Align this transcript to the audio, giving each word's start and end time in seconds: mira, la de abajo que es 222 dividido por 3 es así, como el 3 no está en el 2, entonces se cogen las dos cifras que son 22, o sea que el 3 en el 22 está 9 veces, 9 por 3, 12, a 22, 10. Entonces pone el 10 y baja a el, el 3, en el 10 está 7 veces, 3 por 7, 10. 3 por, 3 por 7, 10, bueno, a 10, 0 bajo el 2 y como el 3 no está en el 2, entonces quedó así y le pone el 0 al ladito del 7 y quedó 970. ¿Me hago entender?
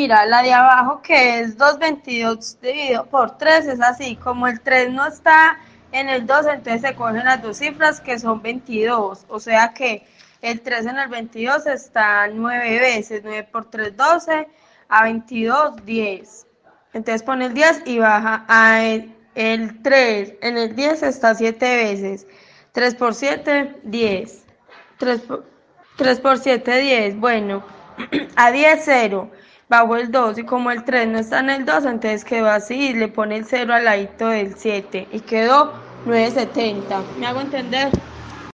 mira, 0.00 0.24
la 0.24 0.42
de 0.42 0.54
abajo 0.54 1.02
que 1.02 1.40
es 1.40 1.58
222 1.58 2.58
dividido 2.62 3.04
por 3.04 3.36
3 3.36 3.66
es 3.66 3.80
así, 3.82 4.16
como 4.16 4.46
el 4.46 4.58
3 4.60 4.92
no 4.92 5.06
está 5.06 5.58
en 5.92 6.08
el 6.08 6.26
2, 6.26 6.46
entonces 6.46 6.80
se 6.80 6.94
cogen 6.94 7.22
las 7.22 7.42
dos 7.42 7.58
cifras 7.58 8.00
que 8.00 8.18
son 8.18 8.40
22, 8.40 9.26
o 9.28 9.40
sea 9.40 9.74
que 9.74 10.06
el 10.40 10.62
3 10.62 10.86
en 10.86 10.98
el 10.98 11.08
22 11.10 11.66
está 11.66 12.28
9 12.28 12.80
veces, 12.80 13.20
9 13.22 13.46
por 13.52 13.68
3, 13.68 13.94
12, 13.94 14.48
a 14.88 15.02
22, 15.02 15.84
10. 15.84 16.46
Entonces 16.94 17.22
pone 17.22 17.46
el 17.46 17.52
10 17.52 17.82
y 17.84 17.98
baja 17.98 18.46
a 18.48 18.82
el, 18.82 19.14
el 19.34 19.82
3, 19.82 20.34
en 20.40 20.56
el 20.56 20.74
10 20.74 21.02
está 21.02 21.34
7 21.34 21.76
veces, 21.76 22.26
3 22.72 22.94
por 22.94 23.14
7, 23.14 23.80
10. 23.82 24.44
3 24.96 25.20
por, 25.20 25.44
3 25.96 26.20
por 26.20 26.38
7, 26.38 26.78
10, 26.78 27.20
bueno, 27.20 27.62
a 28.36 28.50
10, 28.50 28.80
0 28.82 29.30
bajo 29.70 29.96
el 29.96 30.10
2 30.10 30.38
y 30.38 30.44
como 30.44 30.70
el 30.72 30.84
3 30.84 31.08
no 31.08 31.18
está 31.18 31.40
en 31.40 31.50
el 31.50 31.64
2, 31.64 31.86
entonces 31.86 32.24
quedó 32.24 32.48
así 32.50 32.90
y 32.90 32.94
le 32.94 33.08
pone 33.08 33.36
el 33.38 33.46
0 33.46 33.72
al 33.74 33.84
ladito 33.86 34.28
del 34.28 34.56
7 34.56 35.08
y 35.10 35.22
quedó 35.22 35.72
970. 36.04 37.12
¿Me 37.14 37.26
hago 37.26 37.40
entender? 37.40 38.09